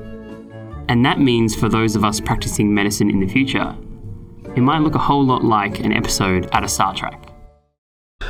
And 0.88 1.04
that 1.04 1.20
means 1.20 1.54
for 1.54 1.68
those 1.68 1.96
of 1.96 2.04
us 2.04 2.20
practicing 2.20 2.72
medicine 2.74 3.10
in 3.10 3.20
the 3.20 3.28
future, 3.28 3.76
it 4.56 4.60
might 4.60 4.80
look 4.80 4.94
a 4.94 4.98
whole 4.98 5.24
lot 5.24 5.44
like 5.44 5.80
an 5.80 5.92
episode 5.92 6.48
out 6.52 6.64
of 6.64 6.70
Star 6.70 6.94
Trek. 6.94 7.30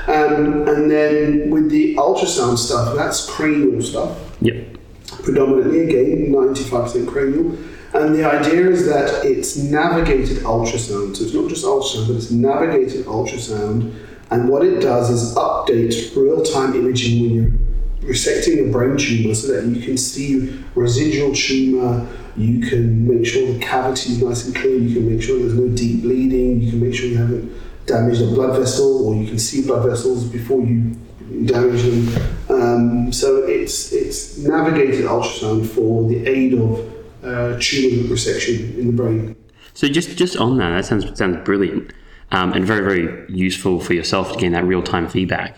Um, 0.06 0.68
and 0.68 0.90
then 0.90 1.50
with 1.50 1.70
the 1.70 1.96
ultrasound 1.96 2.58
stuff, 2.58 2.94
that's 2.96 3.28
cranial 3.28 3.80
stuff. 3.82 4.18
Yep. 4.40 4.76
predominantly 5.22 5.80
again 5.84 6.32
95% 6.32 7.06
cranial 7.08 7.56
and 7.92 8.14
the 8.14 8.25
idea 8.25 8.68
is 8.70 8.87
that 8.87 9.25
it's 9.25 9.56
navigated 9.56 10.38
ultrasound 10.38 11.16
so 11.16 11.25
it's 11.25 11.34
not 11.34 11.49
just 11.49 11.64
ultrasound 11.64 12.06
but 12.06 12.16
it's 12.16 12.30
navigated 12.30 13.04
ultrasound 13.06 13.92
and 14.30 14.49
what 14.49 14.64
it 14.64 14.80
does 14.80 15.10
is 15.10 15.34
update 15.34 16.14
real-time 16.16 16.75
imaging 16.75 17.22
when 17.22 17.30
you're 17.30 18.10
resecting 18.10 18.68
a 18.68 18.72
brain 18.72 18.96
tumor 18.96 19.34
so 19.34 19.49
that 19.49 19.66
you 19.66 19.82
can 19.82 19.96
see 19.96 20.62
residual 20.75 21.34
tumor 21.34 22.06
you 22.37 22.60
can 22.60 23.06
make 23.06 23.26
sure 23.26 23.52
the 23.52 23.58
cavity 23.58 24.12
is 24.12 24.22
nice 24.22 24.46
and 24.46 24.54
clear 24.54 24.76
you 24.76 24.94
can 24.94 25.10
make 25.10 25.22
sure 25.22 25.38
there's 25.38 25.54
no 25.54 25.68
deep 25.76 26.02
bleeding 26.02 26.60
you 26.62 26.70
can 26.70 26.80
make 26.80 26.94
sure 26.94 27.06
you 27.06 27.16
haven't 27.16 27.52
damaged 27.87 28.22
a 28.22 28.26
blood 28.26 28.58
vessel 28.58 29.08
or 29.08 29.14
you 29.14 29.26
can 29.26 29.38
see 29.38 29.66
blood 29.66 29.87
vessels 29.88 30.25
before 30.25 30.60
you 30.62 30.96
damage 31.44 31.82
them. 31.82 32.22
Um, 32.49 33.12
so 33.12 33.44
it's 33.44 33.92
it's 33.92 34.38
navigated 34.38 35.04
ultrasound 35.04 35.66
for 35.66 36.08
the 36.08 36.26
aid 36.26 36.54
of 36.54 36.80
uh, 37.22 37.58
tumor 37.60 38.08
resection 38.08 38.76
in 38.78 38.87
the 38.88 38.92
brain. 38.92 39.37
So 39.75 39.88
just 39.88 40.16
just 40.16 40.37
on 40.37 40.58
that, 40.58 40.70
that 40.70 40.84
sounds 40.87 41.18
sounds 41.18 41.44
brilliant 41.44 41.92
um, 42.32 42.52
and 42.52 42.64
very 42.64 42.82
very 42.82 43.25
useful 43.30 43.80
for 43.80 43.94
yourself 43.94 44.32
to 44.32 44.38
gain 44.38 44.52
that 44.52 44.64
real 44.64 44.82
time 44.82 45.08
feedback. 45.08 45.56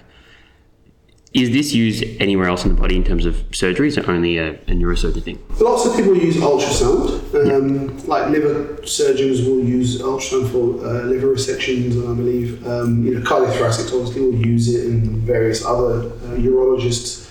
Is 1.32 1.50
this 1.50 1.72
used 1.72 2.04
anywhere 2.20 2.46
else 2.46 2.64
in 2.64 2.74
the 2.74 2.78
body 2.78 2.94
in 2.94 3.04
terms 3.04 3.24
of 3.24 3.42
surgery? 3.52 3.88
Is 3.88 3.96
it 3.96 4.06
only 4.06 4.36
a, 4.36 4.50
a 4.50 4.74
neurosurgeon 4.74 5.22
thing? 5.22 5.38
Lots 5.58 5.86
of 5.86 5.96
people 5.96 6.14
use 6.14 6.36
ultrasound. 6.36 7.22
Um, 7.50 8.06
like 8.06 8.28
liver 8.28 8.86
surgeons 8.86 9.40
will 9.40 9.64
use 9.64 10.02
ultrasound 10.02 10.52
for 10.52 10.86
uh, 10.86 11.04
liver 11.04 11.28
resections, 11.28 11.92
and 11.92 12.06
I 12.06 12.14
believe 12.14 12.66
um, 12.66 13.02
you 13.04 13.14
know 13.14 13.20
cardiothoracic 13.22 13.86
obviously 13.94 14.20
will 14.20 14.46
use 14.46 14.74
it, 14.74 14.86
and 14.86 15.22
various 15.22 15.64
other 15.64 16.00
uh, 16.00 16.36
urologists 16.36 17.22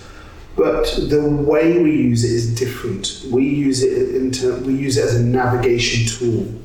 but 0.55 0.85
the 1.09 1.27
way 1.27 1.81
we 1.81 1.91
use 1.91 2.23
it 2.23 2.31
is 2.31 2.53
different. 2.53 3.25
We 3.31 3.47
use 3.47 3.83
it 3.83 4.15
in 4.15 4.31
term, 4.31 4.63
we 4.63 4.75
use 4.75 4.97
it 4.97 5.05
as 5.05 5.15
a 5.15 5.23
navigation 5.23 6.07
tool. 6.07 6.61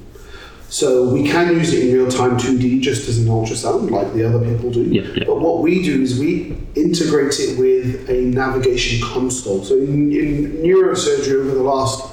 So 0.69 1.09
we 1.09 1.29
can 1.29 1.55
use 1.55 1.73
it 1.73 1.89
in 1.89 1.95
real 1.95 2.11
time 2.11 2.37
2D 2.37 2.81
just 2.81 3.09
as 3.09 3.19
an 3.19 3.27
ultrasound, 3.27 3.91
like 3.91 4.13
the 4.15 4.29
other 4.29 4.45
people 4.45 4.71
do. 4.71 4.83
Yeah, 4.83 5.03
yeah. 5.15 5.25
But 5.27 5.41
what 5.41 5.63
we 5.63 5.83
do 5.83 6.03
is 6.03 6.19
we 6.19 6.57
integrate 6.75 7.39
it 7.39 7.59
with 7.59 8.11
a 8.11 8.23
navigation 8.23 9.07
console. 9.07 9.65
So 9.65 9.79
in, 9.79 10.13
in 10.13 10.53
neurosurgery 10.63 11.41
over 11.41 11.55
the 11.55 11.63
last 11.63 12.13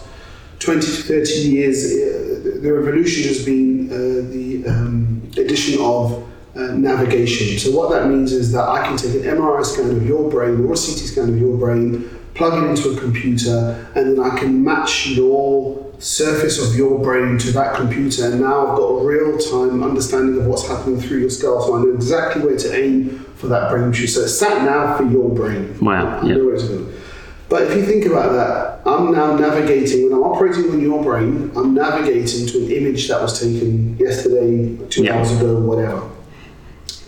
20 0.60 0.82
to 0.82 0.88
30 0.88 1.32
years, 1.50 1.84
uh, 1.84 2.60
the 2.62 2.74
revolution 2.74 3.28
has 3.28 3.44
been 3.44 3.90
uh, 3.90 4.32
the 4.32 4.64
um, 4.68 5.22
addition 5.36 5.82
of 5.82 6.24
uh, 6.56 6.68
navigation. 6.74 7.58
So 7.58 7.76
what 7.76 7.90
that 7.90 8.08
means 8.08 8.32
is 8.32 8.52
that 8.52 8.70
I 8.70 8.86
can 8.86 8.96
take 8.96 9.16
an 9.16 9.38
MRI 9.38 9.66
scan 9.66 9.90
of 9.90 10.06
your 10.06 10.30
brain 10.30 10.64
or 10.64 10.74
a 10.74 10.78
CT 10.78 10.78
scan 10.78 11.30
of 11.30 11.40
your 11.40 11.58
brain, 11.58 12.08
plug 12.36 12.64
it 12.64 12.70
into 12.70 12.96
a 12.96 13.00
computer, 13.00 13.92
and 13.96 14.18
then 14.18 14.24
I 14.24 14.38
can 14.38 14.64
match 14.64 15.08
your 15.08 15.83
surface 16.04 16.60
of 16.60 16.76
your 16.76 17.00
brain 17.00 17.38
to 17.38 17.52
that 17.54 17.76
computer. 17.76 18.30
And 18.30 18.42
now 18.42 18.68
I've 18.68 18.78
got 18.78 18.88
a 18.88 19.06
real-time 19.06 19.82
understanding 19.84 20.38
of 20.40 20.48
what's 20.48 20.68
happening 20.68 21.00
through 21.00 21.20
your 21.20 21.30
skull, 21.30 21.62
so 21.66 21.78
I 21.78 21.84
know 21.84 21.94
exactly 21.94 22.42
where 22.44 22.58
to 22.58 22.76
aim 22.76 23.20
for 23.36 23.48
that 23.48 23.72
brain 23.72 23.92
tissue. 23.92 24.08
So 24.08 24.28
sat 24.28 24.66
nav 24.66 24.98
for 24.98 25.06
your 25.06 25.30
brain. 25.30 25.78
Wow, 25.80 26.20
I 26.20 26.26
yeah. 26.26 26.36
know 26.36 26.46
where 26.46 26.58
to 26.58 26.68
go. 26.68 26.94
But 27.48 27.64
if 27.64 27.78
you 27.78 27.86
think 27.86 28.06
about 28.06 28.34
that, 28.34 28.90
I'm 28.90 29.14
now 29.14 29.36
navigating, 29.36 30.06
when 30.06 30.14
I'm 30.14 30.24
operating 30.24 30.72
on 30.72 30.82
your 30.82 31.02
brain, 31.04 31.52
I'm 31.56 31.74
navigating 31.74 32.48
to 32.48 32.66
an 32.66 32.72
image 32.72 33.08
that 33.08 33.22
was 33.22 33.40
taken 33.40 33.98
yesterday, 33.98 34.76
two 34.90 35.04
Yeah. 35.04 35.18
hours 35.18 35.32
ago, 35.32 35.60
whatever. 35.60 36.10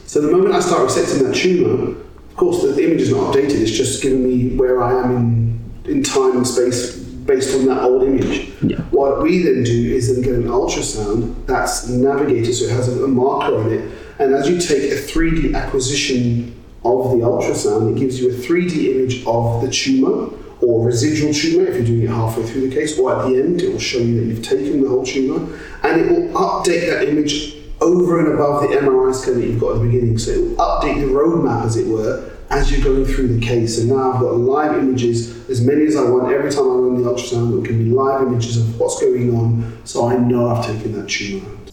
So 0.06 0.22
the 0.22 0.32
moment 0.32 0.56
I 0.56 0.60
start 0.62 0.88
resecting 0.88 1.25
that 1.28 1.36
tumour, 1.36 1.98
of 2.30 2.36
course, 2.36 2.62
the, 2.62 2.70
the 2.70 2.86
image 2.86 3.02
is 3.02 3.12
not 3.12 3.34
updated, 3.34 3.60
it's 3.62 3.72
just 3.72 4.02
giving 4.02 4.24
me 4.24 4.56
where 4.56 4.82
I 4.82 5.04
am 5.04 5.16
in, 5.16 5.72
in 5.86 6.04
time 6.04 6.38
and 6.38 6.48
space 6.48 7.04
based 7.25 7.55
on 7.55 7.65
that 7.65 7.84
old 7.84 8.03
image. 8.03 8.51
Yeah. 8.62 8.82
What 8.91 9.22
we 9.22 9.41
then 9.44 9.63
do 9.63 9.96
is 9.96 10.13
then 10.13 10.24
get 10.24 10.36
an 10.36 10.48
ultrasound 10.48 11.46
that's 11.46 11.88
navigated, 11.89 12.55
so 12.55 12.65
it 12.65 12.72
has 12.72 12.88
a, 12.88 13.03
a 13.03 13.08
marker 13.08 13.55
on 13.55 13.72
it. 13.72 13.91
And 14.20 14.34
as 14.34 14.50
you 14.50 14.60
take 14.60 14.91
a 14.91 14.96
3D 14.96 15.55
acquisition 15.55 16.63
of 16.84 17.12
the 17.12 17.25
ultrasound, 17.25 17.96
it 17.96 18.00
gives 18.00 18.20
you 18.20 18.29
a 18.29 18.34
3D 18.34 18.96
image 18.96 19.25
of 19.25 19.62
the 19.62 19.70
tumour 19.70 20.32
or 20.62 20.86
residual 20.86 21.34
tumour 21.34 21.67
if 21.67 21.75
you're 21.75 21.86
doing 21.86 22.03
it 22.03 22.10
halfway 22.10 22.44
through 22.44 22.70
the 22.70 22.75
case, 22.75 22.98
or 22.98 23.15
at 23.15 23.27
the 23.27 23.38
end, 23.38 23.62
it 23.62 23.72
will 23.72 23.79
show 23.79 23.98
you 23.98 24.20
that 24.20 24.25
you've 24.27 24.44
taken 24.44 24.82
the 24.82 24.89
whole 24.89 25.05
tumour, 25.05 25.60
and 25.84 26.01
it 26.01 26.10
will 26.10 26.29
update 26.39 26.89
that 26.89 27.10
image 27.10 27.55
over 27.82 28.20
and 28.20 28.34
above 28.34 28.62
the 28.62 28.67
MRI 28.70 29.13
scan 29.13 29.39
that 29.39 29.48
you've 29.48 29.60
got 29.60 29.75
at 29.75 29.79
the 29.79 29.86
beginning. 29.86 30.17
So 30.17 30.32
it 30.32 30.41
will 30.41 30.55
update 30.58 31.01
the 31.01 31.12
roadmap, 31.12 31.65
as 31.65 31.75
it 31.75 31.88
were, 31.88 32.35
as 32.55 32.71
you're 32.71 32.83
going 32.83 33.03
through 33.03 33.27
the 33.27 33.45
case. 33.45 33.79
And 33.79 33.89
now 33.89 34.13
I've 34.13 34.21
got 34.21 34.38
live 34.38 34.77
images, 34.77 35.50
as 35.50 35.59
many 35.59 35.85
as 35.85 35.97
I 35.97 36.03
want. 36.09 36.31
Every 36.31 36.50
time 36.50 36.63
I 36.63 36.75
run 36.75 37.03
the 37.03 37.09
ultrasound, 37.09 37.62
it 37.62 37.67
can 37.67 37.83
be 37.83 37.89
live 37.91 38.21
images 38.21 38.57
of 38.57 38.79
what's 38.79 39.00
going 39.01 39.35
on, 39.35 39.81
so 39.83 40.07
I 40.07 40.15
know 40.15 40.50
I've 40.50 40.65
taken 40.65 40.93
that 40.93 41.09
tumour 41.09 41.50
out. 41.50 41.71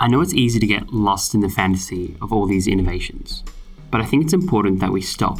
I 0.00 0.08
know 0.08 0.20
it's 0.22 0.34
easy 0.34 0.58
to 0.58 0.66
get 0.66 0.92
lost 0.92 1.34
in 1.34 1.40
the 1.40 1.50
fantasy 1.50 2.16
of 2.22 2.32
all 2.32 2.46
these 2.46 2.66
innovations, 2.66 3.44
but 3.90 4.00
I 4.00 4.04
think 4.04 4.24
it's 4.24 4.32
important 4.32 4.80
that 4.80 4.90
we 4.90 5.02
stop, 5.02 5.38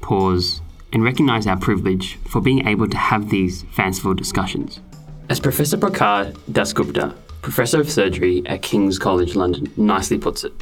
pause, 0.00 0.62
and 0.92 1.02
recognize 1.02 1.46
our 1.46 1.58
privilege 1.58 2.16
for 2.28 2.40
being 2.40 2.66
able 2.68 2.88
to 2.88 2.96
have 2.96 3.30
these 3.30 3.64
fanciful 3.72 4.14
discussions. 4.14 4.80
As 5.28 5.40
Professor 5.40 5.76
Prokar 5.76 6.32
Dasgupta, 6.50 7.14
Professor 7.42 7.80
of 7.80 7.90
Surgery 7.90 8.40
at 8.46 8.62
King's 8.62 9.00
College 9.00 9.34
London, 9.34 9.70
nicely 9.76 10.16
puts 10.16 10.44
it, 10.44 10.52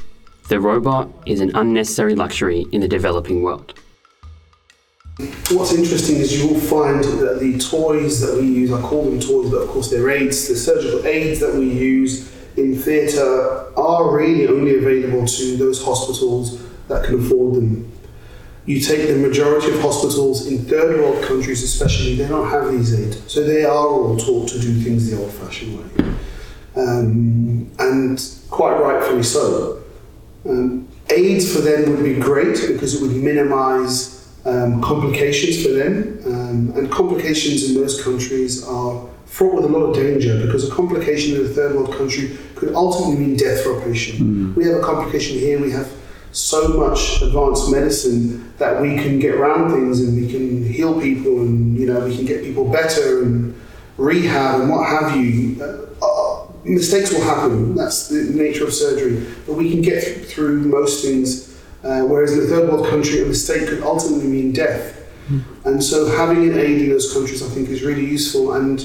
the 0.48 0.58
robot 0.58 1.10
is 1.26 1.40
an 1.40 1.54
unnecessary 1.54 2.14
luxury 2.14 2.64
in 2.72 2.80
the 2.80 2.88
developing 2.88 3.42
world. 3.42 3.74
What's 5.50 5.74
interesting 5.74 6.16
is 6.16 6.42
you 6.42 6.48
will 6.48 6.58
find 6.58 7.04
that 7.04 7.38
the 7.38 7.58
toys 7.58 8.22
that 8.22 8.40
we 8.40 8.46
use, 8.46 8.72
I 8.72 8.80
call 8.80 9.04
them 9.04 9.20
toys, 9.20 9.50
but 9.50 9.58
of 9.58 9.68
course 9.68 9.90
they're 9.90 10.08
aids, 10.08 10.48
the 10.48 10.56
surgical 10.56 11.06
aids 11.06 11.38
that 11.40 11.54
we 11.54 11.70
use 11.70 12.34
in 12.56 12.74
theatre 12.74 13.70
are 13.76 14.16
really 14.16 14.48
only 14.48 14.78
available 14.78 15.26
to 15.26 15.56
those 15.58 15.84
hospitals 15.84 16.62
that 16.88 17.04
can 17.04 17.20
afford 17.20 17.56
them. 17.56 17.92
You 18.64 18.80
take 18.80 19.06
the 19.06 19.16
majority 19.16 19.70
of 19.70 19.82
hospitals 19.82 20.46
in 20.46 20.64
third 20.64 20.98
world 20.98 21.22
countries, 21.24 21.62
especially, 21.62 22.14
they 22.14 22.26
don't 22.26 22.48
have 22.48 22.72
these 22.72 22.98
aids. 22.98 23.30
So 23.30 23.44
they 23.44 23.64
are 23.64 23.86
all 23.86 24.16
taught 24.16 24.48
to 24.48 24.58
do 24.58 24.80
things 24.80 25.10
the 25.10 25.20
old 25.20 25.30
fashioned 25.32 25.78
way. 25.78 26.14
Um, 26.76 27.70
and 27.78 28.20
quite 28.50 28.78
rightfully 28.78 29.22
so. 29.22 29.82
Um, 30.48 30.88
aids 31.10 31.52
for 31.54 31.60
them 31.60 31.90
would 31.90 32.04
be 32.04 32.14
great 32.14 32.58
because 32.68 32.94
it 32.94 33.02
would 33.02 33.16
minimize 33.16 34.28
um, 34.44 34.80
complications 34.80 35.62
for 35.64 35.72
them. 35.72 36.20
Um, 36.24 36.72
and 36.76 36.90
complications 36.90 37.68
in 37.68 37.74
those 37.74 38.02
countries 38.02 38.66
are 38.66 39.06
fraught 39.26 39.54
with 39.54 39.64
a 39.64 39.68
lot 39.68 39.84
of 39.84 39.94
danger 39.94 40.44
because 40.44 40.68
a 40.68 40.72
complication 40.72 41.36
in 41.36 41.46
a 41.46 41.48
third 41.48 41.74
world 41.76 41.94
country 41.94 42.36
could 42.56 42.74
ultimately 42.74 43.24
mean 43.24 43.36
death 43.36 43.62
for 43.62 43.78
a 43.78 43.84
patient. 43.84 44.56
We 44.56 44.64
have 44.64 44.76
a 44.76 44.80
complication 44.80 45.38
here, 45.38 45.60
we 45.60 45.70
have 45.72 45.90
so 46.32 46.68
much 46.68 47.22
advanced 47.22 47.70
medicine 47.70 48.52
that 48.58 48.80
we 48.80 48.96
can 48.96 49.18
get 49.18 49.34
around 49.34 49.70
things 49.70 50.00
and 50.00 50.20
we 50.20 50.30
can 50.30 50.64
heal 50.64 51.00
people 51.00 51.40
and 51.40 51.76
you 51.76 51.86
know 51.86 52.00
we 52.00 52.14
can 52.14 52.24
get 52.24 52.44
people 52.44 52.70
better 52.70 53.22
and 53.22 53.60
rehab 53.96 54.60
and 54.60 54.70
what 54.70 54.86
have 54.88 55.16
you. 55.16 55.79
Mistakes 56.64 57.12
will 57.12 57.22
happen. 57.22 57.74
That's 57.74 58.08
the 58.08 58.22
nature 58.34 58.64
of 58.64 58.74
surgery. 58.74 59.26
But 59.46 59.54
we 59.54 59.70
can 59.70 59.82
get 59.82 60.26
through 60.26 60.60
most 60.62 61.04
things. 61.04 61.48
Uh, 61.82 62.02
whereas 62.02 62.36
in 62.36 62.44
a 62.44 62.46
third 62.46 62.68
world 62.68 62.86
country, 62.88 63.22
a 63.22 63.24
mistake 63.24 63.68
could 63.68 63.82
ultimately 63.82 64.28
mean 64.28 64.52
death. 64.52 65.00
And 65.64 65.82
so 65.82 66.06
having 66.06 66.50
an 66.50 66.58
aid 66.58 66.82
in 66.82 66.90
those 66.90 67.12
countries, 67.12 67.42
I 67.42 67.48
think, 67.48 67.68
is 67.68 67.82
really 67.82 68.04
useful. 68.04 68.54
And 68.54 68.80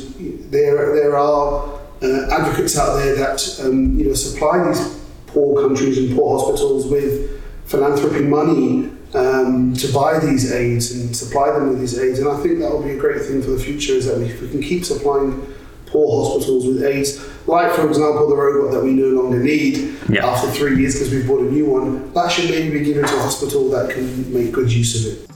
there, 0.51 0.95
there 0.95 1.17
are 1.17 1.79
uh, 2.03 2.27
advocates 2.31 2.77
out 2.77 2.97
there 2.97 3.15
that 3.15 3.59
um, 3.63 3.97
you 3.97 4.07
know 4.07 4.13
supply 4.13 4.67
these 4.67 5.01
poor 5.27 5.61
countries 5.61 5.97
and 5.97 6.15
poor 6.15 6.37
hospitals 6.37 6.85
with 6.87 7.41
philanthropy 7.65 8.21
money 8.21 8.91
um, 9.15 9.73
to 9.73 9.91
buy 9.91 10.19
these 10.19 10.51
aids 10.51 10.91
and 10.91 11.15
supply 11.15 11.51
them 11.51 11.69
with 11.69 11.79
these 11.79 11.97
aids. 11.97 12.19
And 12.19 12.29
I 12.29 12.37
think 12.41 12.59
that 12.59 12.69
will 12.69 12.83
be 12.83 12.91
a 12.91 12.97
great 12.97 13.21
thing 13.23 13.41
for 13.41 13.51
the 13.51 13.59
future 13.59 13.93
is 13.93 14.05
that 14.05 14.21
if 14.21 14.41
we 14.41 14.49
can 14.49 14.61
keep 14.61 14.85
supplying 14.85 15.41
poor 15.87 16.25
hospitals 16.25 16.67
with 16.67 16.83
aids, 16.83 17.17
like 17.47 17.71
for 17.73 17.87
example 17.87 18.27
the 18.27 18.35
robot 18.35 18.71
that 18.73 18.83
we 18.83 18.91
no 18.91 19.21
longer 19.21 19.39
need 19.39 19.97
Yeah. 20.09 20.25
after 20.27 20.49
three 20.49 20.79
years 20.79 20.95
because 20.95 21.11
we've 21.13 21.27
bought 21.27 21.41
a 21.41 21.51
new 21.51 21.65
one, 21.65 22.11
that 22.13 22.31
should 22.31 22.49
maybe 22.49 22.79
be 22.79 22.85
given 22.85 23.05
to 23.05 23.15
a 23.15 23.19
hospital 23.19 23.69
that 23.69 23.89
can 23.91 24.33
make 24.33 24.51
good 24.51 24.71
use 24.71 25.05
of 25.05 25.13
it. 25.13 25.29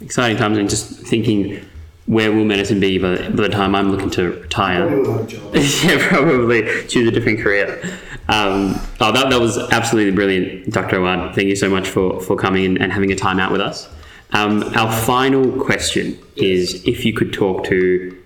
Exciting 0.00 0.36
times 0.36 0.58
and 0.58 0.68
just 0.68 0.90
thinking 1.06 1.64
where 2.06 2.30
will 2.30 2.44
medicine 2.44 2.80
be 2.80 2.98
by, 2.98 3.16
by 3.30 3.42
the 3.44 3.48
time 3.48 3.74
I'm 3.74 3.90
looking 3.90 4.10
to 4.10 4.32
retire? 4.32 4.86
Probably 4.86 5.00
will 5.08 5.12
have 5.18 5.24
a 5.24 5.26
job. 5.26 5.54
yeah, 5.84 6.08
probably 6.08 6.86
choose 6.86 7.08
a 7.08 7.10
different 7.10 7.40
career. 7.40 7.80
Um, 8.28 8.78
oh, 9.00 9.12
that, 9.12 9.30
that 9.30 9.40
was 9.40 9.56
absolutely 9.72 10.12
brilliant, 10.12 10.70
Dr. 10.70 10.98
Awad. 10.98 11.34
Thank 11.34 11.48
you 11.48 11.56
so 11.56 11.70
much 11.70 11.88
for, 11.88 12.20
for 12.20 12.36
coming 12.36 12.66
and, 12.66 12.80
and 12.80 12.92
having 12.92 13.10
a 13.10 13.16
time 13.16 13.40
out 13.40 13.52
with 13.52 13.62
us. 13.62 13.88
Um, 14.32 14.62
our 14.76 14.92
final 14.92 15.50
question 15.64 16.18
is 16.36 16.84
if 16.86 17.04
you 17.06 17.14
could 17.14 17.32
talk 17.32 17.64
to, 17.66 18.23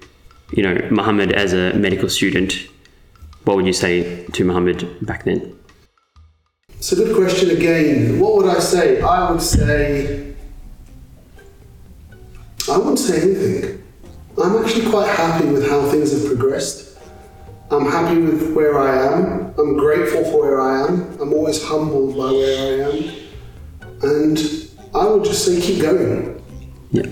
you 0.53 0.63
know, 0.63 0.75
Muhammad 0.91 1.33
as 1.33 1.53
a 1.53 1.75
medical 1.75 2.09
student, 2.09 2.69
what 3.45 3.57
would 3.57 3.67
you 3.67 3.73
say 3.73 4.25
to 4.27 4.45
Muhammad 4.45 5.07
back 5.07 5.25
then? 5.25 5.59
It's 6.77 6.93
a 6.93 6.97
good 6.97 7.17
question 7.17 7.51
again. 7.51 8.21
What 8.21 8.37
would 8.37 8.47
I 8.47 8.61
say? 8.61 9.01
I 9.01 9.31
would 9.31 9.43
say. 9.43 10.35
I 12.71 12.77
wouldn't 12.77 12.99
say 12.99 13.23
anything. 13.23 13.83
I'm 14.43 14.63
actually 14.63 14.89
quite 14.91 15.09
happy 15.09 15.47
with 15.49 15.69
how 15.69 15.89
things 15.91 16.13
have 16.13 16.27
progressed. 16.27 16.99
I'm 17.71 17.87
happy 17.87 18.21
with 18.21 18.55
where 18.55 18.79
I 18.79 19.13
am. 19.13 19.55
I'm 19.59 19.77
grateful 19.77 20.25
for 20.25 20.41
where 20.43 20.61
I 20.61 20.87
am. 20.87 21.21
I'm 21.21 21.33
always 21.33 21.63
humbled 21.63 22.17
by 22.17 22.31
where 22.31 22.59
I 22.59 22.89
am. 22.89 23.15
And 24.03 24.39
I 24.95 25.07
would 25.07 25.25
just 25.25 25.45
say 25.45 25.61
keep 25.61 25.83
going. 25.83 26.43
Yeah. 26.91 27.03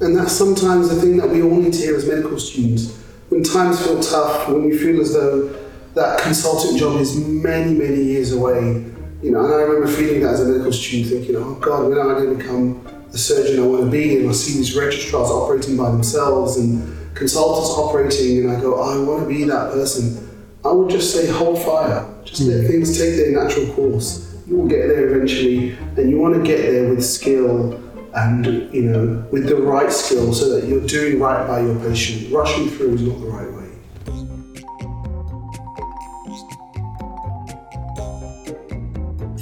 And 0.00 0.16
that's 0.16 0.32
sometimes 0.32 0.88
the 0.88 1.00
thing 1.00 1.16
that 1.18 1.30
we 1.30 1.42
all 1.42 1.56
need 1.56 1.72
to 1.72 1.78
hear 1.78 1.96
as 1.96 2.06
medical 2.06 2.38
students. 2.38 2.96
When 3.28 3.42
times 3.42 3.84
feel 3.84 4.02
tough, 4.02 4.48
when 4.48 4.64
we 4.64 4.76
feel 4.76 5.00
as 5.00 5.12
though 5.12 5.48
that 5.94 6.20
consultant 6.20 6.78
job 6.78 7.00
is 7.00 7.16
many, 7.16 7.74
many 7.74 8.02
years 8.02 8.32
away, 8.32 8.84
you 9.22 9.30
know, 9.30 9.44
and 9.44 9.54
I 9.54 9.58
remember 9.58 9.86
feeling 9.86 10.20
that 10.22 10.34
as 10.34 10.40
a 10.42 10.44
medical 10.46 10.72
student, 10.72 11.10
thinking, 11.10 11.36
oh 11.36 11.54
God, 11.54 11.88
when 11.88 11.98
am 11.98 12.10
I 12.10 12.14
going 12.14 12.30
to 12.30 12.36
become 12.36 12.84
the 13.10 13.18
surgeon 13.18 13.62
I 13.62 13.66
want 13.66 13.84
to 13.84 13.90
be? 13.90 14.18
And 14.18 14.28
I 14.28 14.32
see 14.32 14.58
these 14.58 14.76
registrars 14.76 15.30
operating 15.30 15.76
by 15.76 15.90
themselves 15.90 16.56
and 16.58 17.16
consultants 17.16 17.70
operating, 17.70 18.40
and 18.40 18.50
I 18.50 18.60
go, 18.60 18.74
oh, 18.76 19.00
I 19.00 19.08
want 19.08 19.22
to 19.22 19.28
be 19.28 19.44
that 19.44 19.72
person. 19.72 20.28
I 20.64 20.72
would 20.72 20.90
just 20.90 21.14
say, 21.14 21.30
hold 21.30 21.62
fire. 21.62 22.06
Just 22.24 22.42
let 22.42 22.62
hmm. 22.62 22.66
things 22.66 22.98
take 22.98 23.16
their 23.16 23.30
natural 23.30 23.72
course. 23.74 24.34
You 24.46 24.56
will 24.56 24.68
get 24.68 24.88
there 24.88 25.14
eventually, 25.14 25.70
and 25.96 26.10
you 26.10 26.18
want 26.18 26.34
to 26.34 26.42
get 26.42 26.60
there 26.62 26.88
with 26.90 27.04
skill 27.04 27.80
and 28.16 28.46
you 28.72 28.82
know 28.82 29.26
with 29.32 29.46
the 29.46 29.56
right 29.56 29.92
skill 29.92 30.32
so 30.32 30.48
that 30.54 30.68
you're 30.68 30.86
doing 30.86 31.20
right 31.20 31.46
by 31.46 31.60
your 31.60 31.78
patient. 31.80 32.32
Rushing 32.32 32.68
through 32.70 32.94
is 32.94 33.02
not 33.02 33.20
the 33.20 33.26
right 33.26 33.52
way. 33.52 33.64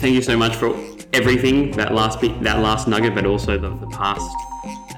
thank 0.02 0.16
you 0.16 0.22
so 0.22 0.36
much 0.36 0.56
for 0.56 0.74
everything 1.12 1.70
that 1.70 1.94
last 1.94 2.20
bit, 2.20 2.42
that 2.42 2.58
last 2.58 2.88
nugget, 2.88 3.14
but 3.14 3.24
also 3.24 3.56
the, 3.56 3.68
the 3.76 3.86
past 3.86 4.28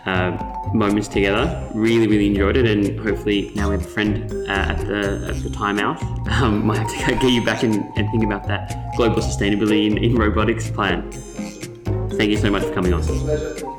uh, 0.07 0.31
moments 0.73 1.09
together. 1.09 1.45
Really, 1.75 2.09
really 2.09 2.29
enjoyed 2.29 2.57
it, 2.57 2.67
and 2.67 2.99
hopefully 2.99 3.53
now 3.55 3.69
we 3.69 3.77
have 3.77 3.85
a 3.85 3.89
friend 3.89 4.33
uh, 4.49 4.53
at 4.53 4.79
the 4.79 5.29
at 5.29 5.43
the 5.43 5.51
timeout. 5.51 6.01
Um, 6.35 6.67
might 6.67 6.79
have 6.79 6.89
to 6.91 7.15
get 7.17 7.31
you 7.31 7.45
back 7.45 7.63
and, 7.63 7.75
and 7.97 8.11
think 8.11 8.25
about 8.25 8.49
that 8.49 8.97
global 8.97 9.19
sustainability 9.23 9.87
in, 9.87 9.99
in 9.99 10.17
robotics 10.17 10.69
plan. 10.69 11.13
Thank 12.17 12.31
you 12.31 12.37
so 12.37 12.51
much 12.51 12.63
for 12.63 12.73
coming 12.73 12.95
on. 12.95 13.74